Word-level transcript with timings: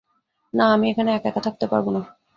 না, 0.53 0.65
আমি 0.73 0.85
এখানে 0.91 1.09
একা 1.19 1.41
থাকতে 1.47 1.65
পারবো 1.71 1.89
না। 1.91 2.01